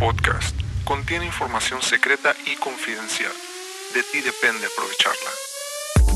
podcast 0.00 0.58
contiene 0.84 1.26
información 1.26 1.82
secreta 1.82 2.32
y 2.50 2.56
confidencial. 2.56 3.30
De 3.94 4.00
ti 4.02 4.22
depende 4.24 4.66
aprovecharla. 4.66 5.30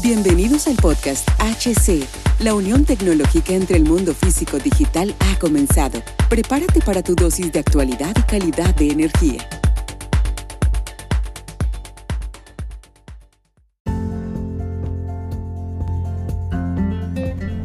Bienvenidos 0.02 0.66
al 0.68 0.76
podcast 0.76 1.28
HC. 1.38 2.08
La 2.38 2.54
unión 2.54 2.86
tecnológica 2.86 3.52
entre 3.52 3.76
el 3.76 3.84
mundo 3.84 4.14
físico 4.14 4.58
digital 4.58 5.14
ha 5.20 5.38
comenzado. 5.38 6.02
Prepárate 6.30 6.80
para 6.80 7.02
tu 7.02 7.14
dosis 7.14 7.52
de 7.52 7.58
actualidad 7.58 8.16
y 8.16 8.22
calidad 8.22 8.74
de 8.74 8.88
energía. 8.88 9.46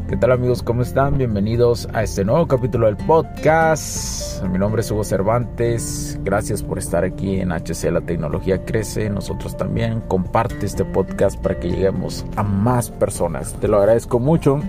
¿Qué 0.09 0.17
tal 0.17 0.33
amigos? 0.33 0.61
¿Cómo 0.63 0.81
están? 0.81 1.17
Bienvenidos 1.17 1.87
a 1.93 2.03
este 2.03 2.25
nuevo 2.25 2.45
capítulo 2.45 2.87
del 2.87 2.97
podcast. 2.97 4.28
Mi 4.47 4.57
nombre 4.57 4.81
es 4.81 4.89
Hugo 4.89 5.03
Cervantes. 5.03 6.17
Gracias 6.23 6.63
por 6.63 6.77
estar 6.77 7.03
aquí 7.03 7.41
en 7.41 7.51
HC 7.51 7.91
La 7.91 8.01
Tecnología 8.01 8.63
Crece. 8.63 9.09
Nosotros 9.09 9.57
también. 9.57 10.01
Comparte 10.01 10.65
este 10.65 10.85
podcast 10.85 11.37
para 11.39 11.59
que 11.59 11.69
lleguemos 11.69 12.25
a 12.35 12.43
más 12.43 12.89
personas. 12.89 13.53
Te 13.59 13.67
lo 13.67 13.77
agradezco 13.77 14.19
mucho. 14.19 14.61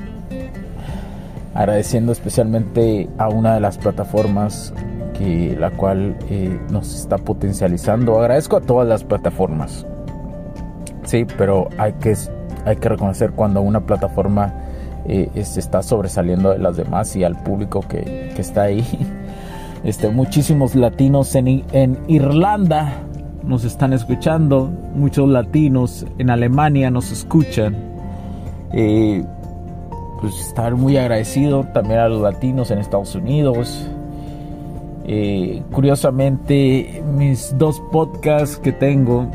Agradeciendo 1.55 2.11
especialmente 2.11 3.09
a 3.19 3.29
una 3.29 3.55
de 3.55 3.61
las 3.61 3.79
plataformas 3.79 4.75
que 5.17 5.57
la 5.59 5.71
cual 5.71 6.17
eh, 6.29 6.59
nos 6.71 6.95
está 6.95 7.19
potencializando. 7.19 8.19
Agradezco 8.19 8.57
a 8.57 8.61
todas 8.61 8.89
las 8.89 9.05
plataformas. 9.05 9.87
Sí, 11.05 11.27
pero 11.39 11.69
hay 11.79 11.93
que, 11.95 12.17
reconocer 12.89 13.33
cuando 13.33 13.61
una 13.61 13.81
plataforma 13.87 14.53
eh, 15.07 15.31
se 15.45 15.61
está 15.61 15.83
sobresaliendo 15.83 16.51
de 16.51 16.59
las 16.59 16.77
demás 16.77 17.15
y 17.15 17.25
al 17.25 17.37
público 17.43 17.81
que 17.81 18.35
está 18.37 18.63
ahí. 18.63 18.85
Este, 19.85 20.11
muchísimos 20.11 20.75
latinos 20.75 21.35
en, 21.35 21.65
en, 21.73 21.99
Irlanda 22.07 23.03
nos 23.43 23.65
están 23.65 23.93
escuchando, 23.95 24.71
muchos 24.95 25.29
latinos 25.29 26.07
en 26.19 26.31
Alemania 26.31 26.91
nos 26.91 27.11
escuchan. 27.11 27.77
Eh, 28.73 29.25
pues 30.21 30.39
estar 30.39 30.75
muy 30.75 30.99
agradecido 30.99 31.65
también 31.73 32.01
a 32.01 32.09
los 32.09 32.21
latinos 32.21 32.71
en 32.71 32.79
Estados 32.79 33.15
Unidos. 33.15 33.89
Eh, 35.07 35.63
curiosamente, 35.73 37.03
mis 37.17 37.57
dos 37.57 37.81
podcasts 37.91 38.59
que 38.59 38.73
tengo, 38.73 39.27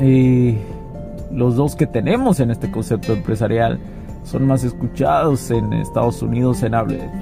eh, 0.00 0.58
los 1.30 1.54
dos 1.54 1.76
que 1.76 1.86
tenemos 1.86 2.40
en 2.40 2.50
este 2.50 2.68
concepto 2.68 3.12
empresarial, 3.12 3.78
son 4.24 4.46
más 4.46 4.64
escuchados 4.64 5.52
en 5.52 5.72
Estados 5.72 6.20
Unidos 6.20 6.62
en 6.64 6.72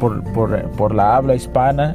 por, 0.01 0.25
por, 0.33 0.71
por, 0.71 0.95
la 0.95 1.17
habla 1.17 1.35
hispana 1.35 1.95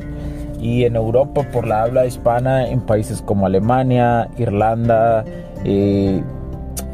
y 0.59 0.86
en 0.86 0.95
Europa 0.95 1.44
por 1.52 1.67
la 1.67 1.83
habla 1.83 2.05
hispana 2.05 2.67
en 2.67 2.81
países 2.81 3.22
como 3.22 3.45
Alemania, 3.45 4.30
Irlanda, 4.38 5.23
eh, 5.64 6.23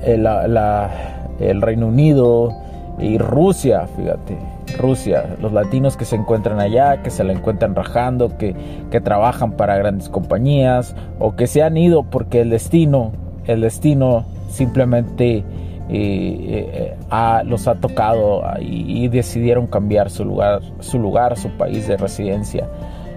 el, 0.05 1.61
Reino 1.61 1.88
Unido 1.88 2.53
y 3.00 3.17
Rusia, 3.17 3.88
fíjate. 3.95 4.38
Rusia, 4.78 5.36
los 5.39 5.53
latinos 5.53 5.97
que 5.97 6.05
se 6.05 6.16
encuentran 6.16 6.59
allá, 6.59 7.03
que 7.03 7.11
se 7.11 7.23
la 7.23 7.33
encuentran 7.33 7.75
rajando, 7.75 8.38
que, 8.38 8.55
que 8.89 9.02
trabajan 9.02 9.52
para 9.52 9.77
grandes 9.77 10.09
compañías 10.09 10.95
o 11.20 11.36
que 11.36 11.45
se 11.45 11.61
han 11.61 11.77
ido 11.77 12.03
porque 12.03 12.42
el 12.42 12.50
destino, 12.50 13.11
el 13.45 13.61
destino 13.61 14.25
simplemente 14.50 15.44
eh, 15.89 16.95
los 17.45 17.67
ha 17.67 17.75
tocado 17.75 18.42
y, 18.59 19.03
y, 19.03 19.08
decidieron 19.09 19.67
cambiar 19.67 20.09
su 20.09 20.25
lugar, 20.25 20.61
su 20.80 20.98
lugar, 20.98 21.38
su 21.38 21.50
país 21.50 21.88
de 21.88 21.98
residencia, 21.98 22.67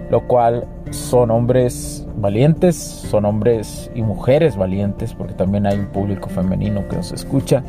lo 0.09 0.27
cual 0.27 0.67
son 0.91 1.31
hombres 1.31 2.05
valientes, 2.17 2.75
son 2.75 3.25
hombres 3.25 3.91
y 3.93 4.01
mujeres 4.01 4.55
valientes, 4.55 5.13
porque 5.13 5.33
también 5.33 5.65
hay 5.65 5.79
un 5.79 5.87
público 5.87 6.29
femenino 6.29 6.87
que 6.87 6.95
nos 6.97 7.11
escucha. 7.11 7.63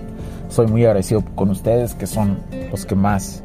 Soy 0.48 0.66
muy 0.66 0.84
agradecido 0.84 1.22
con 1.34 1.50
ustedes, 1.50 1.94
que 1.94 2.06
son 2.06 2.38
los 2.70 2.86
que 2.86 2.94
más, 2.94 3.42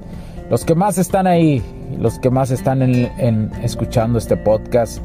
los 0.49 0.63
que 0.63 0.75
más 0.75 0.97
están 0.97 1.27
ahí, 1.27 1.61
los 1.99 2.19
que 2.19 2.29
más 2.29 2.51
están 2.51 2.81
en, 2.81 3.51
escuchando 3.61 4.19
este 4.19 4.37
podcast 4.37 5.03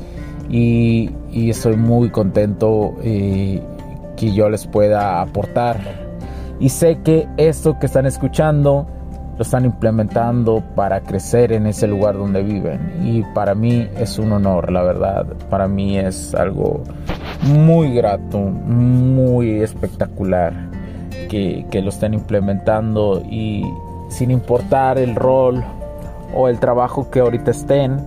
y, 0.49 1.11
y 1.31 1.51
estoy 1.51 1.77
muy 1.77 2.11
contento 2.11 2.95
eh, 3.03 3.63
que 4.17 4.33
yo 4.33 4.49
les 4.49 4.67
pueda 4.67 5.21
aportar 5.21 5.79
y 6.61 6.71
sé 6.71 6.99
que 7.03 7.29
esto 7.37 7.79
que 7.79 7.87
están 7.87 8.07
escuchando 8.07 8.87
lo 9.39 9.43
están 9.43 9.65
implementando 9.65 10.65
para 10.75 11.01
crecer 11.01 11.53
en 11.53 11.69
ese 11.69 11.87
lugar 11.87 12.17
donde 12.17 12.43
viven. 12.43 13.01
Y 13.05 13.23
para 13.35 13.55
mí 13.55 13.89
es 13.97 14.19
un 14.19 14.33
honor, 14.33 14.73
la 14.73 14.83
verdad. 14.83 15.27
Para 15.49 15.69
mí 15.69 15.97
es 15.97 16.35
algo 16.35 16.83
muy 17.45 17.95
grato, 17.95 18.39
muy 18.41 19.61
espectacular 19.63 20.53
que, 21.29 21.65
lo 21.81 21.91
estén 21.91 22.15
implementando 22.15 23.23
y 23.31 23.65
sin 24.09 24.33
importar 24.33 24.99
el 24.99 25.15
rol 25.15 25.63
o 26.35 26.49
el 26.49 26.59
trabajo 26.59 27.09
que 27.09 27.21
ahorita 27.21 27.53
estén, 27.53 27.99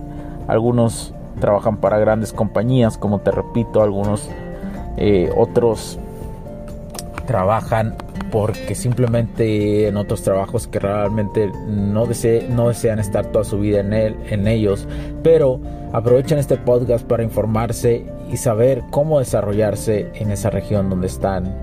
algunos 0.48 1.14
trabajan 1.40 1.78
para 1.78 1.98
grandes 1.98 2.34
compañías, 2.34 2.98
como 2.98 3.20
te 3.20 3.30
repito, 3.30 3.82
algunos 3.82 4.28
eh, 4.98 5.30
otros 5.34 5.98
trabajan 7.26 7.94
porque 8.32 8.74
simplemente 8.74 9.86
en 9.86 9.98
otros 9.98 10.22
trabajos 10.22 10.66
que 10.66 10.78
realmente 10.78 11.52
no, 11.68 12.06
desean 12.06 12.98
estar 12.98 13.26
toda 13.26 13.44
su 13.44 13.58
vida 13.58 13.80
en, 13.80 13.92
él, 13.92 14.16
en 14.30 14.48
ellos, 14.48 14.88
pero 15.22 15.60
aprovechan 15.92 16.38
este 16.38 16.56
podcast 16.56 17.06
para 17.06 17.22
informarse 17.22 18.06
y 18.32 18.38
saber 18.38 18.84
cómo 18.90 19.18
desarrollarse 19.18 20.08
en 20.14 20.30
esa 20.30 20.48
región 20.48 20.88
donde 20.88 21.08
están. 21.08 21.54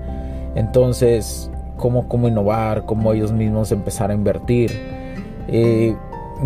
Entonces, 0.54 1.50
cómo, 1.76 2.06
cómo 2.06 2.28
innovar, 2.28 2.84
cómo 2.86 3.12
ellos 3.12 3.32
mismos 3.32 3.72
empezar 3.72 4.12
a 4.12 4.14
invertir. 4.14 4.70
Eh, 5.48 5.96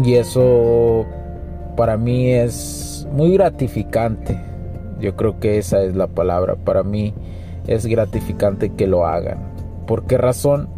y 0.02 0.14
eso 0.14 1.04
para 1.76 1.98
mí 1.98 2.30
es 2.30 3.06
muy 3.12 3.34
gratificante. 3.34 4.40
Yo 5.00 5.14
creo 5.16 5.38
que 5.38 5.58
esa 5.58 5.82
es 5.82 5.94
la 5.94 6.06
palabra. 6.06 6.56
Para 6.56 6.82
mí 6.82 7.12
es 7.66 7.84
gratificante 7.84 8.70
que 8.70 8.86
lo 8.86 9.06
hagan 9.06 9.53
¿Por 9.86 10.06
qué 10.06 10.18
razón? 10.18 10.68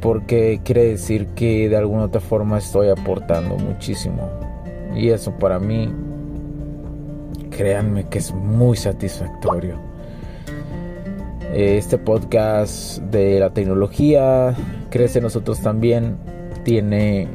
Porque 0.00 0.60
quiere 0.64 0.84
decir 0.84 1.26
que 1.28 1.68
de 1.68 1.76
alguna 1.76 2.04
otra 2.04 2.20
forma 2.20 2.58
estoy 2.58 2.88
aportando 2.88 3.56
muchísimo. 3.56 4.28
Y 4.94 5.10
eso 5.10 5.32
para 5.32 5.58
mí, 5.58 5.92
créanme 7.50 8.04
que 8.08 8.18
es 8.18 8.32
muy 8.32 8.76
satisfactorio. 8.76 9.76
Este 11.52 11.98
podcast 11.98 12.98
de 13.02 13.40
la 13.40 13.50
tecnología, 13.50 14.54
Crece 14.90 15.20
Nosotros 15.20 15.60
también, 15.60 16.16
tiene 16.64 17.28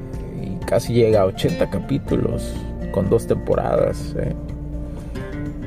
casi 0.66 0.94
llega 0.94 1.22
a 1.22 1.26
80 1.26 1.70
capítulos 1.70 2.54
con 2.92 3.10
dos 3.10 3.28
temporadas. 3.28 4.16
¿eh? 4.18 4.34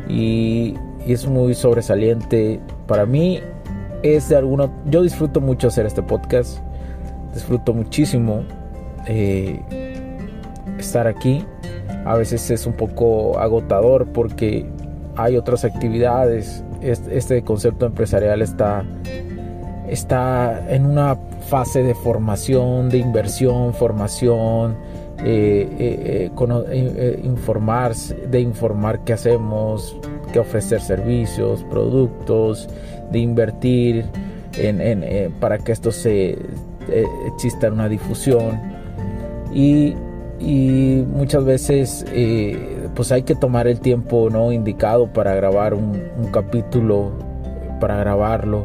Y 0.09 0.75
es 1.07 1.27
muy 1.27 1.55
sobresaliente. 1.55 2.61
Para 2.87 3.07
mí 3.07 3.41
es 4.03 4.29
de 4.29 4.37
alguna... 4.37 4.71
Yo 4.87 5.03
disfruto 5.03 5.41
mucho 5.41 5.69
hacer 5.69 5.87
este 5.87 6.03
podcast, 6.03 6.59
disfruto 7.35 7.75
muchísimo 7.75 8.45
eh, 9.07 9.61
estar 10.79 11.07
aquí. 11.07 11.45
A 12.05 12.17
veces 12.17 12.51
es 12.51 12.67
un 12.67 12.75
poco 12.75 13.39
agotador 13.39 14.07
porque 14.13 14.67
hay 15.17 15.37
otras 15.37 15.65
actividades. 15.65 16.65
Este, 16.81 17.43
concepto 17.43 17.87
empresarial 17.87 18.41
está, 18.41 18.85
está 19.89 20.73
en 20.73 20.87
una 20.87 21.17
fase 21.49 21.83
de 21.83 21.95
formación, 21.95 22.89
de 22.89 22.99
inversión, 22.99 23.75
formación, 23.75 24.77
eh, 25.25 25.69
eh, 25.79 26.31
eh 26.37 27.21
informar, 27.25 27.95
de 27.97 28.41
informar 28.41 29.01
qué 29.01 29.15
hacemos, 29.15 29.97
qué 30.33 30.39
ofrecer 30.39 30.81
servicios, 30.81 31.65
productos, 31.65 32.69
de 33.11 33.19
invertir 33.19 34.05
en, 34.57 35.03
eh, 35.03 35.31
para 35.41 35.59
que 35.59 35.73
esto 35.73 35.93
se 35.93 36.31
eh, 36.31 37.07
exista 37.27 37.71
una 37.71 37.89
difusión. 37.89 38.61
Y, 39.53 39.95
y 40.41 41.05
muchas 41.11 41.45
veces 41.45 42.05
eh, 42.13 42.89
pues 42.95 43.11
hay 43.13 43.23
que 43.23 43.35
tomar 43.35 43.67
el 43.67 43.81
tiempo 43.81 44.29
no 44.31 44.53
indicado 44.53 45.13
para 45.13 45.35
grabar 45.35 45.75
un, 45.75 46.01
capítulo 46.33 47.13
para 47.81 47.97
grabarlo. 47.97 48.65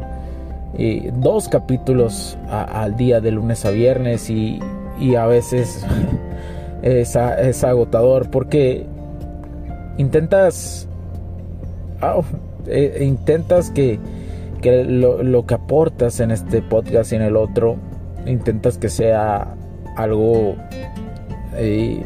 Dos 1.14 1.48
capítulos 1.48 2.36
al 2.50 2.96
día 2.96 3.20
de 3.20 3.30
lunes 3.30 3.64
a 3.64 3.70
viernes 3.70 4.28
y, 4.28 4.58
y 5.00 5.14
a 5.14 5.26
veces 5.26 5.86
es, 6.82 7.14
es, 7.16 7.64
agotador 7.64 8.28
porque 8.28 8.84
intentas 9.96 10.88
intentas 12.98 13.70
que 13.70 14.00
lo, 14.72 15.46
que 15.46 15.54
aportas 15.54 16.20
en 16.20 16.30
este 16.30 16.62
podcast 16.62 17.12
y 17.12 17.16
en 17.16 17.22
el 17.22 17.36
otro, 17.36 17.76
intentas 18.26 18.78
que 18.78 18.88
sea 18.88 19.54
algo 19.96 20.56
eh, 21.56 22.04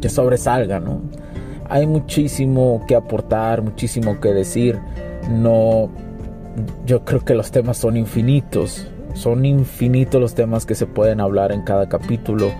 que 0.00 0.08
sobresalga, 0.08 0.80
¿no? 0.80 1.00
hay 1.72 1.86
muchísimo 1.86 2.84
que 2.86 2.94
aportar, 2.94 3.62
muchísimo 3.62 4.20
que 4.20 4.28
decir. 4.34 4.78
No, 5.30 5.88
yo 6.84 7.02
creo 7.02 7.24
que 7.24 7.34
los 7.34 7.50
temas 7.50 7.78
son 7.78 7.96
infinitos. 7.96 8.86
Son 9.14 9.46
infinitos 9.46 10.20
los 10.20 10.34
temas 10.34 10.66
que 10.66 10.74
se 10.74 10.86
pueden 10.86 11.18
hablar 11.18 11.50
en 11.50 11.62
cada 11.62 11.88
capítulo. 11.88 12.50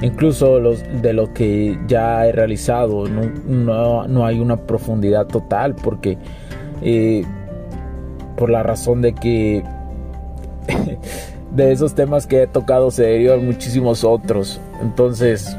Incluso 0.00 0.58
los 0.58 0.82
de 1.02 1.12
lo 1.12 1.34
que 1.34 1.78
ya 1.86 2.26
he 2.26 2.32
realizado. 2.32 3.06
No, 3.08 4.08
no, 4.08 4.24
hay 4.24 4.40
una 4.40 4.56
profundidad 4.56 5.26
total 5.26 5.74
porque 5.74 6.16
eh, 6.80 7.26
por 8.42 8.50
la 8.50 8.64
razón 8.64 9.02
de 9.02 9.12
que 9.12 9.62
de 11.54 11.70
esos 11.70 11.94
temas 11.94 12.26
que 12.26 12.42
he 12.42 12.46
tocado 12.48 12.90
se 12.90 13.04
derivan 13.04 13.46
muchísimos 13.46 14.02
otros. 14.02 14.60
Entonces, 14.82 15.56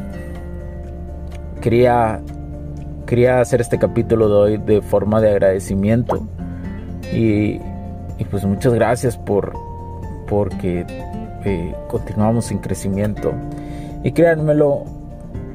quería, 1.62 2.20
quería 3.06 3.40
hacer 3.40 3.62
este 3.62 3.80
capítulo 3.80 4.28
de 4.28 4.36
hoy 4.36 4.58
de 4.58 4.82
forma 4.82 5.22
de 5.22 5.30
agradecimiento. 5.30 6.28
Y, 7.14 7.62
pues 8.30 8.44
muchas 8.44 8.74
gracias 8.74 9.16
por 9.16 9.54
porque 10.28 10.86
eh, 11.46 11.76
continuamos 11.88 12.52
en 12.52 12.58
crecimiento. 12.58 13.32
Y 14.04 14.12
créanmelo 14.12 14.84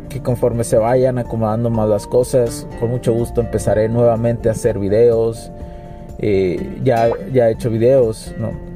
que 0.08 0.22
conforme 0.22 0.64
se 0.64 0.78
vayan 0.78 1.18
acomodando 1.18 1.68
más 1.68 1.90
las 1.90 2.06
cosas, 2.06 2.66
con 2.80 2.88
mucho 2.88 3.12
gusto 3.12 3.42
empezaré 3.42 3.90
nuevamente 3.90 4.48
a 4.48 4.52
hacer 4.52 4.78
videos. 4.78 5.52
Eh, 6.18 6.80
ya, 6.82 7.10
ya 7.32 7.48
he 7.48 7.52
hecho 7.52 7.70
videos, 7.70 8.34
¿no? 8.38 8.68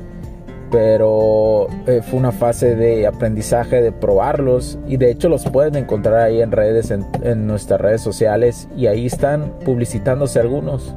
pero 0.73 1.67
eh, 1.87 2.01
fue 2.03 2.19
una 2.19 2.33
fase 2.33 2.75
de 2.75 3.07
aprendizaje, 3.07 3.83
de 3.83 3.93
probarlos 3.93 4.79
y 4.89 4.97
de 4.97 5.11
hecho 5.11 5.29
los 5.29 5.45
pueden 5.45 5.77
encontrar 5.77 6.17
ahí 6.17 6.41
en 6.41 6.51
redes, 6.51 6.91
en, 6.91 7.47
nuestras 7.47 7.79
redes 7.79 8.01
sociales 8.01 8.69
y 8.75 8.87
ahí 8.87 9.05
están 9.05 9.53
publicitándose 9.67 10.41
algunos 10.41 10.95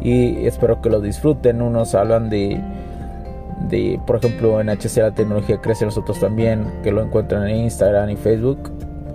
y 0.00 0.44
espero 0.46 0.82
que 0.82 0.90
lo 0.90 1.00
disfruten. 1.00 1.62
Unos 1.62 1.94
hablan 1.94 2.28
de, 2.28 2.60
de 3.70 4.00
por 4.04 4.16
ejemplo, 4.16 4.60
en 4.60 4.68
HC 4.68 4.96
la 4.96 5.14
tecnología 5.14 5.60
crece, 5.60 5.84
nosotros 5.84 6.18
también, 6.18 6.66
que 6.82 6.90
lo 6.90 7.00
encuentran 7.00 7.48
en 7.48 7.56
Instagram 7.58 8.10
y 8.10 8.16
Facebook. 8.16 8.58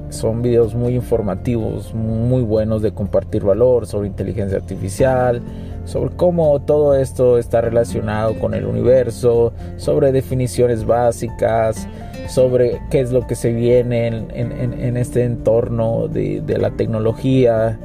Son 0.10 0.42
videos 0.42 0.76
muy 0.76 0.96
informativos, 0.96 1.94
muy 1.94 2.44
buenos 2.44 2.82
de 2.82 2.94
compartir 2.94 3.44
valor 3.44 3.86
sobre 3.86 4.08
inteligencia 4.08 4.58
artificial, 4.58 5.42
sobre 5.86 6.16
cómo 6.16 6.62
todo 6.62 6.96
esto 6.96 7.38
está 7.38 7.62
relacionado 7.62 8.40
con 8.40 8.54
el 8.54 8.66
universo, 8.66 9.54
sobre 9.78 10.12
definiciones 10.12 10.86
básicas, 10.86 11.88
sobre 12.28 12.82
qué 12.90 13.02
es 13.02 13.12
lo 13.12 13.28
que 13.28 13.36
se 13.36 13.52
viene 13.52 14.08
en, 14.08 14.98
este 14.98 15.24
entorno 15.24 16.08
de, 16.08 16.42
la 16.58 16.72
tecnología. 16.72 17.80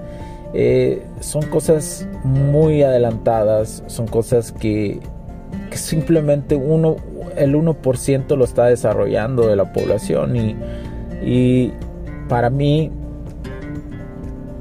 Eh, 0.55 1.03
son 1.21 1.43
cosas 1.47 2.07
muy 2.25 2.83
adelantadas, 2.83 3.83
son 3.87 4.07
cosas 4.07 4.53
que, 4.53 5.01
simplemente 5.73 6.55
uno, 6.57 6.97
el 7.37 7.55
1% 7.55 8.37
lo 8.37 8.45
está 8.45 8.67
desarrollando 8.67 9.47
de 9.49 9.57
la 9.57 9.73
población 9.73 10.37
y, 10.37 10.57
y 11.23 11.73
para 12.29 12.49
mí, 12.49 12.91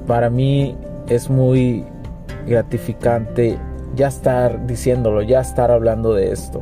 para 0.07 0.30
mí 0.30 0.75
es 1.07 1.30
muy 1.30 1.86
gratificante 2.47 3.57
ya 3.95 4.07
estar 4.07 4.65
diciéndolo, 4.67 5.21
ya 5.21 5.41
estar 5.41 5.71
hablando 5.71 6.13
de 6.13 6.31
esto. 6.31 6.61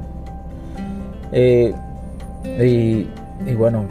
Eh, 1.32 1.74
y, 2.60 3.08
bueno, 3.56 3.86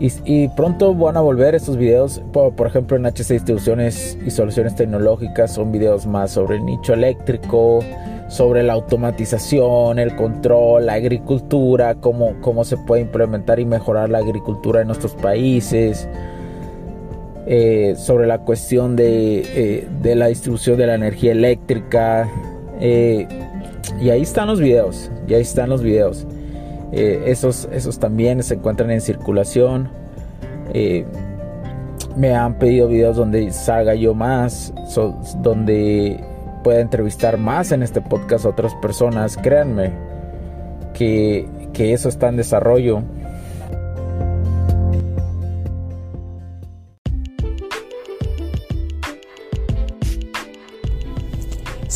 y, 0.00 0.48
pronto 0.48 0.94
van 0.94 1.16
a 1.16 1.20
volver 1.20 1.54
estos 1.54 1.76
videos, 1.76 2.22
por, 2.32 2.66
ejemplo 2.66 2.96
en 2.96 3.04
HC 3.04 3.28
Distribuciones 3.28 4.18
y 4.24 4.30
Soluciones 4.30 4.74
Tecnológicas, 4.74 5.52
son 5.52 5.72
videos 5.72 6.06
más 6.06 6.30
sobre 6.30 6.56
el 6.56 6.64
nicho 6.64 6.94
eléctrico, 6.94 7.80
sobre 8.28 8.62
la 8.62 8.72
automatización, 8.72 9.98
el 9.98 10.16
control, 10.16 10.86
la 10.86 10.94
agricultura, 10.94 11.96
cómo, 11.96 12.34
cómo 12.40 12.64
se 12.64 12.78
puede 12.78 13.02
implementar 13.02 13.60
y 13.60 13.66
mejorar 13.66 14.08
la 14.08 14.18
agricultura 14.18 14.80
en 14.80 14.86
nuestros 14.86 15.14
países. 15.14 16.08
Eh, 17.44 17.94
sobre 17.96 18.28
la 18.28 18.38
cuestión 18.38 18.96
eh, 19.00 19.88
de, 20.00 20.14
la 20.14 20.26
distribución 20.26 20.76
de 20.78 20.86
la 20.86 20.94
energía 20.94 21.32
eléctrica. 21.32 22.28
Eh, 22.80 23.26
y 24.00 24.10
ahí 24.10 24.22
están 24.22 24.46
los 24.46 24.60
videos, 24.60 25.10
y 25.26 25.34
ahí 25.34 25.42
están 25.42 25.68
los 25.68 25.82
videos. 25.82 26.26
esos, 26.92 27.68
esos 27.72 27.98
también 27.98 28.42
se 28.42 28.54
encuentran 28.54 28.90
en 28.90 29.00
circulación. 29.00 29.88
me 32.16 32.34
han 32.34 32.58
pedido 32.58 32.88
videos 32.88 33.16
donde 33.16 33.50
salga 33.50 33.94
yo 33.94 34.14
más, 34.14 34.72
donde 35.42 36.20
pueda 36.62 36.80
entrevistar 36.80 37.38
más 37.38 37.72
en 37.72 37.82
este 37.82 38.00
podcast 38.00 38.46
a 38.46 38.50
otras 38.50 38.74
personas. 38.76 39.36
Créanme 39.36 39.90
que, 40.94 41.48
que 41.72 41.92
eso 41.92 42.08
está 42.08 42.28
en 42.28 42.36
desarrollo. 42.36 43.02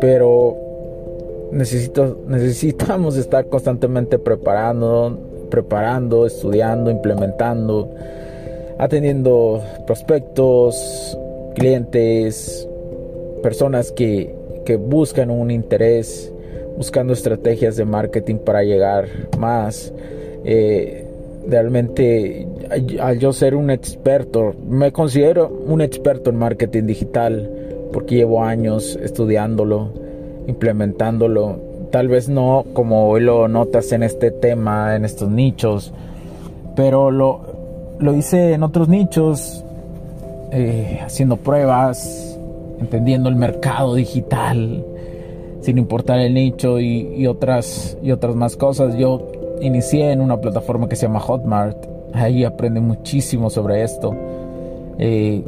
Pero 0.00 0.56
necesito, 1.52 2.18
necesitamos 2.26 3.16
estar 3.16 3.46
constantemente 3.46 4.18
preparando, 4.18 5.18
preparando, 5.50 6.26
estudiando, 6.26 6.90
implementando, 6.90 7.90
atendiendo 8.78 9.62
prospectos, 9.86 11.16
clientes, 11.54 12.68
personas 13.42 13.92
que, 13.92 14.34
que 14.64 14.76
buscan 14.76 15.30
un 15.30 15.50
interés, 15.50 16.32
buscando 16.76 17.12
estrategias 17.12 17.76
de 17.76 17.84
marketing 17.84 18.36
para 18.36 18.62
llegar 18.64 19.06
más. 19.38 19.92
Eh, 20.44 21.06
realmente, 21.46 22.46
al 23.00 23.18
yo 23.18 23.32
ser 23.32 23.54
un 23.54 23.70
experto, 23.70 24.54
me 24.66 24.92
considero 24.92 25.48
un 25.48 25.80
experto 25.80 26.30
en 26.30 26.36
marketing 26.36 26.84
digital 26.84 27.50
porque 27.92 28.16
llevo 28.16 28.42
años 28.42 28.98
estudiándolo, 29.02 29.90
implementándolo. 30.46 31.56
Tal 31.90 32.08
vez 32.08 32.28
no 32.28 32.64
como 32.72 33.08
hoy 33.08 33.20
lo 33.20 33.48
notas 33.48 33.92
en 33.92 34.02
este 34.02 34.30
tema, 34.30 34.96
en 34.96 35.04
estos 35.04 35.30
nichos, 35.30 35.92
pero 36.74 37.10
lo, 37.10 37.40
lo 37.98 38.14
hice 38.14 38.52
en 38.52 38.62
otros 38.62 38.88
nichos, 38.88 39.64
eh, 40.50 41.00
haciendo 41.04 41.36
pruebas, 41.36 42.38
entendiendo 42.80 43.28
el 43.28 43.36
mercado 43.36 43.94
digital, 43.94 44.84
sin 45.60 45.78
importar 45.78 46.18
el 46.18 46.34
nicho 46.34 46.80
y, 46.80 47.26
otras, 47.26 47.96
y 48.02 48.10
otras 48.12 48.34
más 48.34 48.56
cosas. 48.56 48.96
Yo 48.96 49.56
inicié 49.60 50.12
en 50.12 50.20
una 50.20 50.40
plataforma 50.40 50.88
que 50.88 50.96
se 50.96 51.06
llama 51.06 51.20
Hotmart, 51.20 51.76
ahí 52.12 52.44
aprendí 52.44 52.80
muchísimo 52.80 53.50
sobre 53.50 53.82
esto. 53.82 54.14
Eh, 54.98 55.42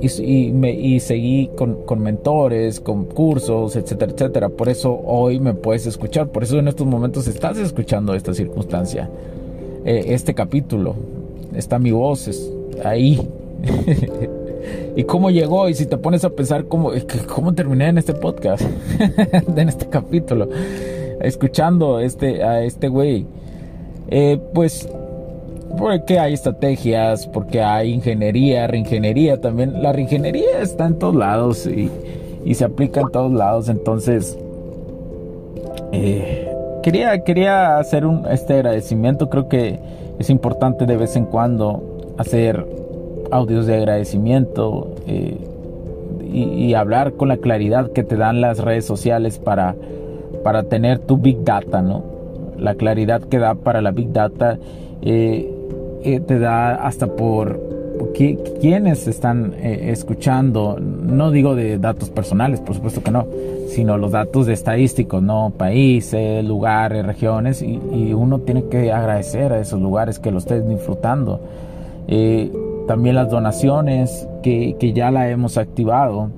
y, 0.00 0.52
me, 0.52 0.72
y 0.72 1.00
seguí 1.00 1.50
con, 1.56 1.82
con, 1.84 2.00
mentores, 2.00 2.80
con 2.80 3.04
cursos, 3.04 3.76
etcétera, 3.76 4.12
etcétera. 4.12 4.48
Por 4.48 4.68
eso 4.68 5.00
hoy 5.04 5.40
me 5.40 5.54
puedes 5.54 5.86
escuchar, 5.86 6.28
por 6.28 6.42
eso 6.42 6.58
en 6.58 6.68
estos 6.68 6.86
momentos 6.86 7.26
estás 7.26 7.58
escuchando 7.58 8.14
esta 8.14 8.34
circunstancia, 8.34 9.08
eh, 9.84 10.04
este 10.08 10.34
capítulo. 10.34 10.94
Está 11.54 11.78
mi 11.78 11.92
voz 11.92 12.30
ahí. 12.84 13.26
y 14.96 15.04
cómo 15.04 15.30
llegó 15.30 15.68
y 15.68 15.74
si 15.74 15.86
te 15.86 15.96
pones 15.96 16.24
a 16.24 16.30
pensar 16.30 16.66
cómo, 16.66 16.90
cómo 17.26 17.54
terminé 17.54 17.88
en 17.88 17.98
este 17.98 18.12
podcast, 18.12 18.62
en 19.56 19.68
este 19.68 19.86
capítulo, 19.86 20.48
escuchando 21.20 22.00
este, 22.00 22.42
a 22.42 22.62
este 22.62 22.88
güey. 22.88 23.26
Eh, 24.08 24.38
pues 24.54 24.88
porque 25.76 26.18
hay 26.18 26.34
estrategias, 26.34 27.26
porque 27.26 27.62
hay 27.62 27.92
ingeniería, 27.92 28.66
reingeniería 28.66 29.40
también. 29.40 29.82
La 29.82 29.92
reingeniería 29.92 30.60
está 30.60 30.86
en 30.86 30.98
todos 30.98 31.14
lados 31.14 31.66
y, 31.66 31.90
se 32.54 32.64
aplica 32.64 33.00
en 33.00 33.10
todos 33.10 33.32
lados. 33.32 33.68
Entonces, 33.68 34.38
eh, 35.92 36.48
quería, 36.82 37.22
quería 37.24 37.78
hacer 37.78 38.06
un, 38.06 38.26
este 38.30 38.54
agradecimiento. 38.54 39.28
Creo 39.28 39.48
que 39.48 39.78
es 40.18 40.30
importante 40.30 40.86
de 40.86 40.96
vez 40.96 41.16
en 41.16 41.26
cuando 41.26 42.14
hacer 42.16 42.64
audios 43.30 43.66
de 43.66 43.76
agradecimiento 43.76 44.94
eh, 45.06 45.36
y, 46.32 46.74
hablar 46.74 47.14
con 47.14 47.28
la 47.28 47.38
claridad 47.38 47.90
que 47.92 48.04
te 48.04 48.16
dan 48.16 48.40
las 48.40 48.58
redes 48.58 48.84
sociales 48.84 49.38
para, 49.38 49.74
para 50.42 50.64
tener 50.64 50.98
tu 50.98 51.16
big 51.16 51.44
data, 51.44 51.82
¿no? 51.82 52.04
La 52.58 52.74
claridad 52.74 53.22
que 53.22 53.38
da 53.38 53.54
para 53.54 53.80
la 53.80 53.90
big 53.90 54.12
data. 54.12 54.58
Eh, 55.02 55.55
eh, 56.06 56.20
te 56.20 56.38
da 56.38 56.76
hasta 56.76 57.08
por 57.08 57.58
quienes 58.60 59.08
están 59.08 59.54
eh, 59.58 59.90
escuchando, 59.90 60.78
no 60.80 61.32
digo 61.32 61.56
de 61.56 61.78
datos 61.78 62.10
personales, 62.10 62.60
por 62.60 62.76
supuesto 62.76 63.02
que 63.02 63.10
no, 63.10 63.26
sino 63.68 63.98
los 63.98 64.12
datos 64.12 64.46
estadísticos, 64.46 65.20
¿no? 65.20 65.52
Países, 65.56 66.44
lugares, 66.44 67.04
regiones, 67.04 67.60
y, 67.60 68.12
uno 68.14 68.38
tiene 68.38 68.64
que 68.68 68.92
agradecer 68.92 69.52
a 69.52 69.58
esos 69.58 69.80
lugares 69.80 70.20
que 70.20 70.30
lo 70.30 70.38
estén 70.38 70.68
disfrutando. 70.68 71.40
Eh, 72.06 72.52
también 72.86 73.16
las 73.16 73.28
donaciones 73.28 74.28
que, 74.44 74.76
que, 74.78 74.92
ya 74.92 75.10
la 75.10 75.28
hemos 75.28 75.58
activado 75.58 76.30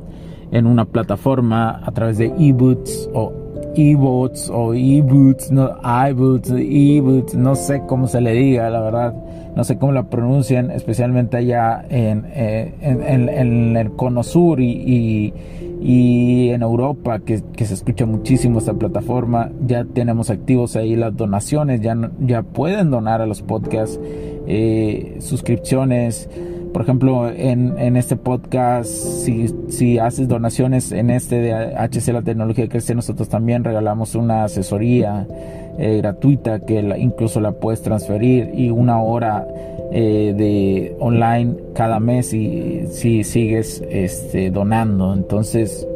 en 0.50 0.66
una 0.66 0.87
plataforma 0.87 1.82
a 1.84 1.92
través 1.92 2.16
de 2.16 2.32
eBoots 2.38 3.10
o 3.12 3.32
eBoots 3.75 4.50
o 4.50 4.75
eBoots, 4.75 5.50
no, 5.50 5.76
eBoots, 5.82 7.34
no 7.34 7.54
sé 7.54 7.82
cómo 7.87 8.06
se 8.06 8.20
le 8.20 8.32
diga, 8.32 8.70
la 8.70 8.80
verdad 8.80 9.14
no 9.58 9.64
sé 9.64 9.76
cómo 9.76 9.90
la 9.90 10.04
pronuncian, 10.04 10.70
especialmente 10.70 11.37
allá 11.37 11.84
en, 11.90 12.26
eh, 12.28 12.72
el 12.80 13.90
cono 13.96 14.22
sur 14.22 14.60
y, 14.60 15.34
y, 15.80 16.50
en 16.50 16.62
Europa, 16.62 17.18
que, 17.18 17.38
se 17.38 17.75
escucha 17.75 18.06
muchísimo 18.06 18.60
esta 18.60 18.75
plataforma. 18.75 19.50
Ya 19.66 19.84
tenemos 19.84 20.30
activos 20.30 20.76
ahí 20.76 20.94
las 20.94 21.16
donaciones, 21.16 21.80
ya, 21.80 21.96
ya 22.20 22.42
pueden 22.42 22.92
donar 22.92 23.20
a 23.20 23.26
los 23.26 23.42
podcasts, 23.42 23.98
eh, 24.46 25.16
suscripciones. 25.18 26.30
Por 26.72 26.82
ejemplo, 26.82 27.28
en, 27.30 27.96
este 27.96 28.16
podcast, 28.16 28.88
si, 28.88 29.48
si, 29.68 29.98
haces 29.98 30.28
donaciones 30.28 30.92
en 30.92 31.10
este 31.10 31.37
de 31.37 31.52
HC 31.52 32.12
La 32.12 32.22
Tecnología 32.22 32.68
Crece, 32.68 32.94
nosotros 32.94 33.28
también 33.28 33.64
regalamos 33.64 34.14
una 34.14 34.44
asesoría 34.44 35.26
eh, 35.78 35.98
gratuita 35.98 36.60
que 36.60 36.80
incluso 36.98 37.40
la 37.40 37.52
puedes 37.52 37.82
transferir 37.82 38.50
y 38.54 38.70
una 38.70 39.00
hora 39.00 39.46
eh, 39.92 40.34
de 40.37 40.96
online 41.00 41.54
cada 41.75 42.00
mes 42.00 42.32
y 42.34 42.87
si 42.90 43.25
sigues 43.25 43.82
este, 43.88 44.50
donando. 44.50 45.14
Entonces 45.14 45.87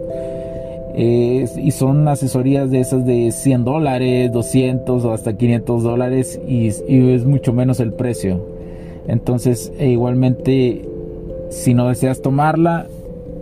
y 0.95 1.71
son 1.71 2.07
asesorías 2.07 2.71
de 2.71 2.81
esas 2.81 3.07
de 3.07 3.33
100 3.33 3.65
dólares 3.65 4.31
200 4.31 5.05
o 5.05 5.13
hasta 5.13 5.37
500 5.37 5.83
dólares 5.83 6.41
y, 6.47 6.67
es 6.67 7.25
mucho 7.25 7.53
menos 7.53 7.81
el 7.81 7.95
precio 7.95 8.52
entonces 9.09 9.73
e 9.79 9.89
igualmente 9.89 10.89
si 11.51 11.75
no 11.75 11.89
deseas 11.89 12.23
tomarla 12.23 12.87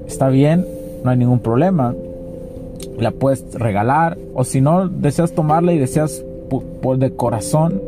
está 0.07 0.29
bien 0.29 0.67
no 1.05 1.11
hay 1.11 1.17
ningún 1.17 1.41
problema 1.41 1.95
la 2.99 3.11
puedes 3.11 3.55
regalar 3.55 4.19
o 4.35 4.45
si 4.45 4.61
no 4.61 4.89
deseas 4.89 5.33
tomarla 5.33 5.73
y 5.73 5.79
deseas 5.79 6.25
por, 6.81 6.99
de 6.99 7.13
corazón 7.13 7.81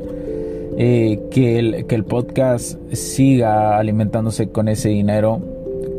eh, 0.76 1.20
que, 1.30 1.58
el, 1.58 1.86
que 1.86 1.94
el 1.94 2.04
podcast 2.04 2.78
siga 2.92 3.78
alimentándose 3.78 4.48
con 4.48 4.68
ese 4.68 4.88
dinero, 4.88 5.40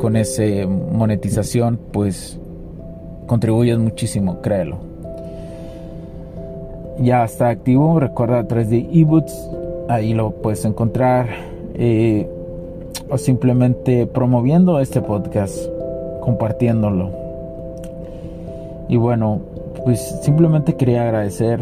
con 0.00 0.16
esa 0.16 0.42
monetización, 0.66 1.78
pues 1.92 2.40
contribuyes 3.26 3.78
muchísimo, 3.78 4.40
créelo. 4.40 4.78
Ya 6.98 7.24
está 7.24 7.50
activo, 7.50 8.00
recuerda 8.00 8.40
a 8.40 8.48
través 8.48 8.70
de 8.70 8.88
ebooks, 8.92 9.34
ahí 9.88 10.14
lo 10.14 10.30
puedes 10.30 10.64
encontrar. 10.64 11.53
O 13.10 13.18
simplemente 13.18 14.06
promoviendo 14.06 14.80
este 14.80 15.00
podcast, 15.00 15.58
compartiéndolo. 16.20 17.10
Y 18.88 18.96
bueno, 18.96 19.40
pues 19.84 20.00
simplemente 20.22 20.76
quería 20.76 21.02
agradecer 21.02 21.60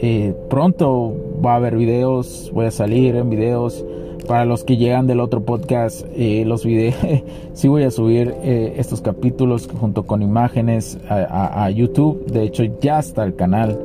eh, 0.00 0.32
pronto 0.48 1.12
va 1.44 1.54
a 1.54 1.56
haber 1.56 1.76
videos, 1.76 2.50
voy 2.54 2.66
a 2.66 2.70
salir 2.70 3.16
en 3.16 3.30
videos. 3.30 3.84
Para 4.26 4.44
los 4.44 4.62
que 4.62 4.76
llegan 4.76 5.06
del 5.06 5.20
otro 5.20 5.40
podcast, 5.40 6.04
eh, 6.14 6.44
los 6.44 6.64
videos, 6.64 6.96
sí 7.54 7.66
voy 7.66 7.84
a 7.84 7.90
subir 7.90 8.34
eh, 8.42 8.74
estos 8.76 9.00
capítulos 9.00 9.68
junto 9.80 10.04
con 10.04 10.22
imágenes 10.22 10.98
a, 11.08 11.70
YouTube. 11.70 12.26
De 12.26 12.42
hecho, 12.42 12.64
ya 12.80 12.98
está 12.98 13.24
el 13.24 13.34
canal, 13.36 13.78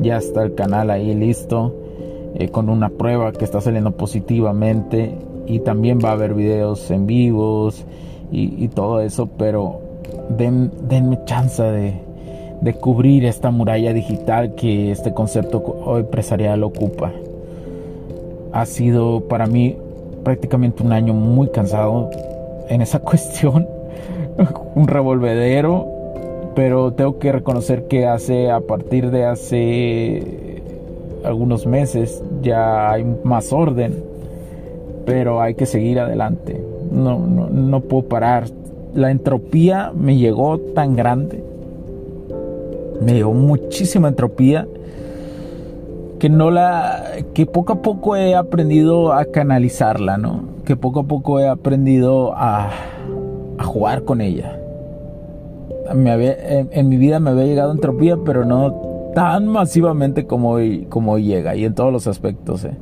ya 0.00 0.18
está 0.18 0.42
el 0.42 0.54
canal 0.54 0.90
ahí 0.90 1.14
listo, 1.14 1.74
con 2.50 2.68
una 2.68 2.88
prueba 2.90 3.32
que 3.32 3.44
está 3.44 3.60
saliendo 3.60 3.92
positivamente. 3.92 5.14
Y 5.46 5.60
también 5.60 5.98
va 6.04 6.10
a 6.10 6.12
haber 6.12 6.34
videos 6.34 6.90
en 6.90 7.06
vivos 7.06 7.84
y, 8.32 8.68
todo 8.68 9.00
eso, 9.00 9.28
pero 9.38 9.80
den, 10.28 10.72
denme 10.88 11.20
chance 11.24 11.62
de, 11.62 11.94
de 12.60 12.74
cubrir 12.74 13.24
esta 13.24 13.50
muralla 13.50 13.92
digital 13.92 14.54
que 14.54 14.90
este 14.90 15.14
concepto 15.14 15.98
empresarial 15.98 16.64
ocupa. 16.64 17.12
Ha 18.52 18.66
sido 18.66 19.20
para 19.28 19.46
mí 19.46 19.76
prácticamente 20.24 20.82
un 20.82 20.92
año 20.92 21.14
muy 21.14 21.48
cansado 21.48 22.10
en 22.68 22.82
esa 22.82 22.98
cuestión, 23.00 23.68
un 24.74 24.88
revolvedero, 24.88 25.86
pero 26.54 26.92
tengo 26.92 27.18
que 27.18 27.32
reconocer 27.32 27.86
que 27.86 28.06
hace 28.06 28.50
a 28.50 28.60
partir 28.60 29.10
de 29.10 29.24
hace 29.24 30.45
algunos 31.26 31.66
meses 31.66 32.22
ya 32.42 32.90
hay 32.90 33.04
más 33.24 33.52
orden, 33.52 34.02
pero 35.04 35.40
hay 35.40 35.54
que 35.54 35.66
seguir 35.66 36.00
adelante. 36.00 36.64
No, 36.90 37.18
no, 37.18 37.48
no 37.48 37.80
puedo 37.80 38.04
parar. 38.04 38.44
La 38.94 39.10
entropía 39.10 39.92
me 39.94 40.16
llegó 40.16 40.58
tan 40.58 40.96
grande 40.96 41.42
me 43.00 43.14
dio 43.14 43.32
muchísima 43.32 44.08
entropía 44.08 44.66
que 46.18 46.30
no 46.30 46.50
la 46.50 47.04
que 47.34 47.46
poco 47.46 47.74
a 47.74 47.82
poco 47.82 48.16
he 48.16 48.34
aprendido 48.34 49.12
a 49.12 49.26
canalizarla 49.26 50.16
no 50.16 50.44
que 50.64 50.76
poco 50.76 51.00
a 51.00 51.04
poco 51.04 51.40
he 51.40 51.48
aprendido 51.48 52.32
a, 52.34 52.70
jugar 53.64 54.04
con 54.04 54.20
ella 54.20 54.58
me 55.94 56.12
en, 56.70 56.88
mi 56.88 56.96
vida 56.96 57.20
me 57.20 57.30
había 57.30 57.44
llegado 57.44 57.72
entropía 57.72 58.16
pero 58.24 58.44
no 58.44 58.95
tan 59.16 59.48
masivamente 59.48 60.26
como 60.26 60.50
hoy, 60.50 60.86
como 60.90 61.16
llega 61.16 61.56
y 61.56 61.64
en 61.64 61.74
todos 61.74 61.90
los 61.90 62.06
aspectos 62.06 62.66
¿eh? 62.66 62.76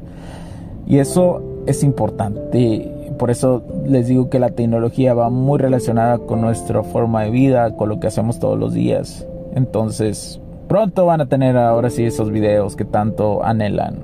y 0.85 0.99
eso 0.99 1.63
es 1.67 1.85
importante 1.85 2.91
por 3.21 3.31
eso 3.31 3.63
les 3.87 4.09
digo 4.09 4.29
que 4.29 4.41
la 4.41 4.51
tecnología 4.51 5.15
va 5.15 5.31
muy 5.31 5.61
relacionada 5.61 6.19
con 6.19 6.41
nuestra 6.41 6.83
forma 6.83 7.23
de 7.23 7.31
vida 7.31 7.77
con 7.77 7.89
lo 7.89 8.01
que 8.01 8.09
hacemos 8.09 8.41
todos 8.41 8.59
los 8.59 8.75
días 8.75 9.25
entonces, 9.55 10.41
pronto 10.69 11.07
van 11.07 11.21
a 11.21 11.27
tener 11.27 11.57
ahora 11.57 11.89
sí 11.89 12.05
esos 12.05 12.31
videos 12.31 12.75
que 12.75 12.85
tanto 12.85 13.45
anhelan 13.45 14.01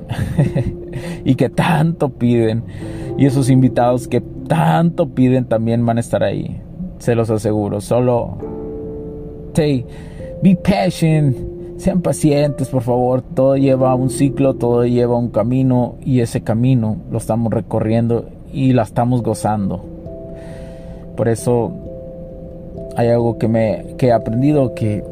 y 1.25 1.35
que 1.35 1.51
tanto 1.51 2.11
piden. 2.11 2.63
Y 3.19 3.27
esos 3.27 3.51
invitados 3.51 4.07
que 4.07 4.21
tanto 4.21 5.09
piden 5.09 5.45
también 5.45 5.85
van 5.85 5.99
a 5.99 6.01
estar 6.01 6.23
ahí. 6.23 6.61
Se 6.99 7.17
los 7.17 7.31
aseguro. 7.31 7.81
Solo, 7.81 8.39
hey, 9.55 9.85
be 10.43 10.57
patient. 10.57 11.50
Sean 11.81 12.03
pacientes, 12.03 12.69
por 12.69 12.83
favor. 12.83 13.23
Todo 13.23 13.57
lleva 13.57 13.95
un 13.95 14.11
ciclo, 14.11 14.53
todo 14.53 14.85
lleva 14.85 15.17
un 15.17 15.31
camino 15.31 15.95
y 16.05 16.21
ese 16.21 16.43
camino 16.43 16.99
lo 17.11 17.17
estamos 17.17 17.51
recorriendo 17.51 18.27
y 18.53 18.75
la 18.75 18.83
estamos 18.83 19.23
gozando. 19.23 19.83
Por 21.17 21.29
eso 21.29 21.73
hay 22.97 23.09
algo 23.09 23.39
que 23.39 23.49
me 23.49 23.95
que 23.97 24.09
he 24.09 24.13
aprendido 24.13 24.75
que 24.75 25.03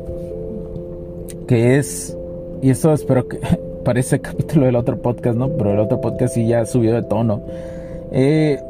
que 1.47 1.79
es, 1.79 2.15
y 2.61 2.69
eso 2.69 2.93
espero 2.93 3.27
que 3.29 3.39
parece 3.87 4.21
capítulo 4.21 4.67
del 4.67 4.77
otro 4.77 5.01
podcast, 5.01 5.39
¿no? 5.39 5.49
Pero 5.49 5.73
el 5.73 5.79
otro 5.79 6.03
podcast 6.03 6.35
sí 6.35 6.47
ya 6.47 6.67
subió 6.67 6.93
de 6.93 7.03
tono. 7.03 7.41
Eh, 8.13 8.61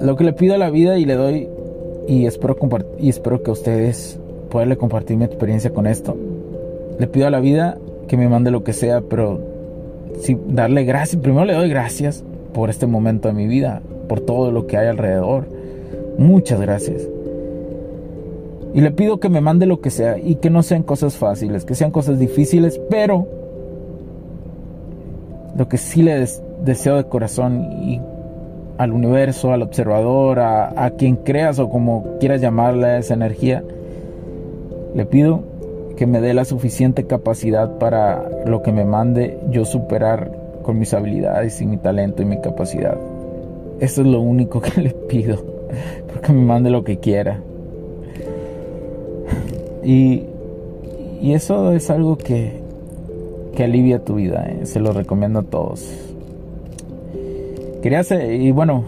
lo 0.00 0.16
que 0.16 0.24
le 0.24 0.32
pido 0.32 0.54
a 0.54 0.58
la 0.58 0.70
vida 0.70 0.96
y 0.96 1.04
le 1.04 1.14
doy, 1.14 1.50
y 2.08 2.24
espero, 2.24 2.56
y 2.98 3.10
espero 3.10 3.42
que 3.42 3.50
ustedes 3.50 4.18
puedan 4.52 4.74
compartir 4.76 5.16
mi 5.16 5.24
experiencia 5.24 5.72
con 5.72 5.86
esto. 5.86 6.14
Le 6.98 7.06
pido 7.06 7.26
a 7.26 7.30
la 7.30 7.40
vida 7.40 7.78
que 8.06 8.18
me 8.18 8.28
mande 8.28 8.50
lo 8.50 8.62
que 8.62 8.74
sea, 8.74 9.00
pero 9.00 9.40
sí, 10.20 10.36
darle 10.46 10.84
gracias. 10.84 11.22
Primero 11.22 11.46
le 11.46 11.54
doy 11.54 11.70
gracias 11.70 12.22
por 12.52 12.68
este 12.68 12.86
momento 12.86 13.28
de 13.28 13.34
mi 13.34 13.46
vida, 13.46 13.80
por 14.08 14.20
todo 14.20 14.50
lo 14.50 14.66
que 14.66 14.76
hay 14.76 14.88
alrededor. 14.88 15.46
Muchas 16.18 16.60
gracias. 16.60 17.08
Y 18.74 18.82
le 18.82 18.90
pido 18.90 19.20
que 19.20 19.30
me 19.30 19.40
mande 19.40 19.64
lo 19.64 19.80
que 19.80 19.88
sea 19.88 20.18
y 20.18 20.34
que 20.34 20.50
no 20.50 20.62
sean 20.62 20.82
cosas 20.82 21.16
fáciles, 21.16 21.64
que 21.64 21.74
sean 21.74 21.90
cosas 21.90 22.18
difíciles, 22.18 22.78
pero 22.90 23.26
lo 25.56 25.66
que 25.66 25.78
sí 25.78 26.02
le 26.02 26.26
deseo 26.62 26.96
de 26.96 27.04
corazón 27.04 27.72
y 27.82 28.02
al 28.76 28.92
universo, 28.92 29.54
al 29.54 29.62
observador, 29.62 30.40
a, 30.40 30.84
a 30.84 30.90
quien 30.90 31.16
creas 31.16 31.58
o 31.58 31.70
como 31.70 32.18
quieras 32.20 32.42
llamarle 32.42 32.98
esa 32.98 33.14
energía, 33.14 33.62
le 34.94 35.06
pido 35.06 35.42
que 35.96 36.06
me 36.06 36.20
dé 36.20 36.34
la 36.34 36.44
suficiente 36.44 37.04
capacidad 37.04 37.78
para 37.78 38.28
lo 38.46 38.62
que 38.62 38.72
me 38.72 38.84
mande 38.84 39.38
yo 39.50 39.64
superar 39.64 40.32
con 40.62 40.78
mis 40.78 40.94
habilidades 40.94 41.60
y 41.60 41.66
mi 41.66 41.76
talento 41.76 42.22
y 42.22 42.24
mi 42.24 42.40
capacidad. 42.40 42.96
Eso 43.80 44.02
es 44.02 44.06
lo 44.06 44.20
único 44.20 44.60
que 44.60 44.80
le 44.80 44.90
pido, 44.90 45.42
porque 46.12 46.32
me 46.32 46.42
mande 46.42 46.70
lo 46.70 46.84
que 46.84 46.98
quiera. 46.98 47.40
Y, 49.84 50.24
y 51.20 51.34
eso 51.34 51.72
es 51.72 51.90
algo 51.90 52.16
que, 52.16 52.52
que 53.56 53.64
alivia 53.64 54.04
tu 54.04 54.16
vida, 54.16 54.46
¿eh? 54.48 54.66
se 54.66 54.80
lo 54.80 54.92
recomiendo 54.92 55.40
a 55.40 55.42
todos. 55.42 55.88
Quería 57.82 58.00
hacer, 58.00 58.32
y 58.32 58.52
bueno, 58.52 58.84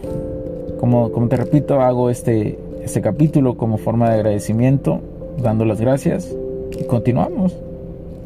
como, 0.78 1.10
como 1.10 1.28
te 1.28 1.36
repito, 1.36 1.80
hago 1.80 2.10
este, 2.10 2.58
este 2.82 3.00
capítulo 3.00 3.56
como 3.56 3.76
forma 3.76 4.08
de 4.08 4.14
agradecimiento, 4.14 5.00
dando 5.42 5.64
las 5.64 5.80
gracias 5.80 6.34
y 6.78 6.84
continuamos. 6.84 7.56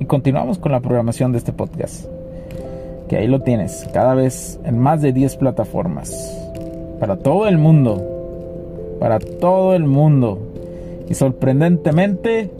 Y 0.00 0.04
continuamos 0.04 0.58
con 0.58 0.72
la 0.72 0.80
programación 0.80 1.32
de 1.32 1.38
este 1.38 1.52
podcast. 1.52 2.06
Que 3.08 3.16
ahí 3.16 3.26
lo 3.26 3.40
tienes, 3.40 3.88
cada 3.92 4.14
vez 4.14 4.60
en 4.64 4.78
más 4.78 5.02
de 5.02 5.12
10 5.12 5.36
plataformas. 5.36 6.12
Para 7.00 7.16
todo 7.16 7.48
el 7.48 7.58
mundo. 7.58 8.96
Para 9.00 9.18
todo 9.18 9.74
el 9.74 9.84
mundo. 9.84 10.38
Y 11.08 11.14
sorprendentemente... 11.14 12.50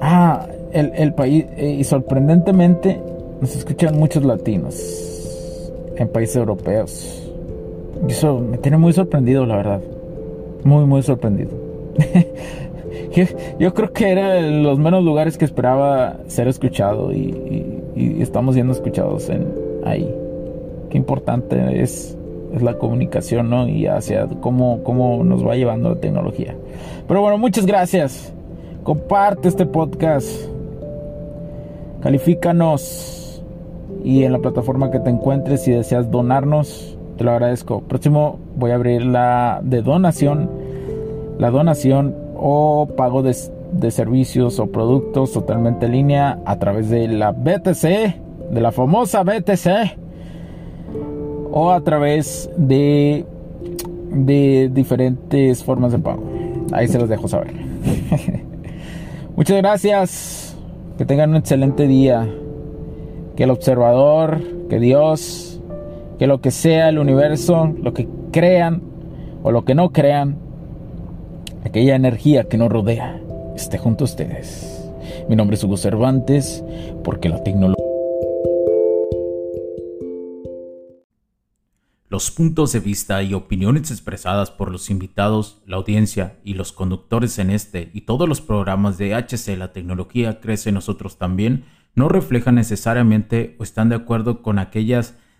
Ah, 0.00 0.46
el, 0.72 1.14
país... 1.14 1.46
Eh, 1.56 1.76
y 1.80 1.84
sorprendentemente 1.84 3.00
nos 3.40 3.56
escuchan 3.56 3.98
muchos 3.98 4.24
latinos. 4.24 5.72
En 5.96 6.08
países 6.08 6.36
europeos. 6.36 7.22
Y 8.06 8.12
eso 8.12 8.38
me 8.38 8.58
tiene 8.58 8.76
muy 8.78 8.92
sorprendido, 8.92 9.46
la 9.46 9.56
verdad. 9.56 9.80
Muy, 10.64 10.84
muy 10.86 11.02
sorprendido. 11.02 11.50
yo, 13.58 13.74
creo 13.74 13.92
que 13.92 14.10
era 14.10 14.40
los 14.40 14.78
menos 14.78 15.04
lugares 15.04 15.36
que 15.36 15.44
esperaba 15.44 16.18
ser 16.26 16.48
escuchado 16.48 17.12
y, 17.12 17.76
estamos 18.20 18.54
siendo 18.54 18.72
escuchados 18.72 19.30
ahí. 19.84 20.14
Qué 20.88 20.96
importante 20.96 21.82
es, 21.82 22.16
es 22.54 22.62
la 22.62 22.78
comunicación, 22.78 23.50
¿no? 23.50 23.68
Y 23.68 23.86
hacia 23.86 24.26
cómo, 24.40 24.82
cómo 24.84 25.22
nos 25.22 25.46
va 25.46 25.56
llevando 25.56 25.90
la 25.90 25.96
tecnología. 25.96 26.54
Pero 27.06 27.20
bueno, 27.20 27.36
muchas 27.36 27.66
gracias. 27.66 28.32
Comparte 28.84 29.48
este 29.48 29.66
podcast. 29.66 30.28
Califícanos. 32.02 33.42
Y 34.02 34.22
en 34.22 34.32
la 34.32 34.38
plataforma 34.38 34.90
que 34.90 35.00
te 35.00 35.10
encuentres, 35.10 35.62
si 35.62 35.72
deseas 35.72 36.10
donarnos, 36.10 36.96
te 37.20 37.24
lo 37.24 37.32
agradezco. 37.32 37.82
Próximo 37.82 38.38
voy 38.56 38.70
a 38.70 38.76
abrir 38.76 39.04
la 39.04 39.60
de 39.62 39.82
donación 39.82 40.48
la 41.38 41.50
donación 41.50 42.14
o 42.34 42.88
pago 42.96 43.22
de, 43.22 43.34
servicios 43.90 44.58
o 44.58 44.68
productos 44.68 45.32
totalmente 45.32 45.84
en 45.84 45.92
línea 45.92 46.38
a 46.46 46.58
través 46.58 46.88
de 46.88 47.08
la 47.08 47.32
BTC, 47.32 47.82
de 48.50 48.60
la 48.62 48.72
famosa 48.72 49.22
BTC, 49.22 49.98
o 51.50 51.70
a 51.70 51.82
través 51.82 52.50
de, 52.56 53.26
de 54.12 54.70
diferentes 54.72 55.62
formas 55.62 55.92
de 55.92 55.98
pago. 55.98 56.22
Ahí 56.72 56.88
se 56.88 56.98
los 56.98 57.10
dejo 57.10 57.28
saber. 57.28 57.52
Muchas 59.36 59.58
gracias. 59.58 60.56
Que 60.96 61.04
tengan 61.04 61.30
un 61.30 61.36
excelente 61.36 61.86
día. 61.86 62.26
Que 63.36 63.44
el 63.44 63.50
observador, 63.50 64.40
que 64.70 64.78
Dios, 64.78 65.49
que 66.20 66.26
lo 66.26 66.42
que 66.42 66.50
sea 66.50 66.90
el 66.90 66.98
universo, 66.98 67.74
lo 67.80 67.94
que 67.94 68.06
crean 68.30 68.82
o 69.42 69.50
lo 69.52 69.64
que 69.64 69.74
no 69.74 69.90
crean, 69.90 70.36
aquella 71.64 71.96
energía 71.96 72.44
que 72.44 72.58
nos 72.58 72.70
rodea 72.70 73.18
esté 73.56 73.78
junto 73.78 74.04
a 74.04 74.08
ustedes. 74.08 74.86
Mi 75.30 75.34
nombre 75.34 75.54
es 75.54 75.64
Hugo 75.64 75.78
Cervantes, 75.78 76.62
porque 77.04 77.30
la 77.30 77.42
tecnología... 77.42 77.82
Los 82.10 82.30
puntos 82.30 82.72
de 82.72 82.80
vista 82.80 83.22
y 83.22 83.32
opiniones 83.32 83.90
expresadas 83.90 84.50
por 84.50 84.70
los 84.70 84.90
invitados, 84.90 85.62
la 85.64 85.76
audiencia 85.76 86.36
y 86.44 86.52
los 86.52 86.72
conductores 86.72 87.38
en 87.38 87.48
este 87.48 87.90
y 87.94 88.02
todos 88.02 88.28
los 88.28 88.42
programas 88.42 88.98
de 88.98 89.14
HC 89.14 89.56
La 89.56 89.72
Tecnología 89.72 90.38
Crece 90.40 90.70
Nosotros 90.70 91.16
también 91.16 91.64
no 91.94 92.10
reflejan 92.10 92.56
necesariamente 92.56 93.56
o 93.58 93.62
están 93.62 93.88
de 93.88 93.94
acuerdo 93.94 94.42
con 94.42 94.58
aquellas 94.58 95.14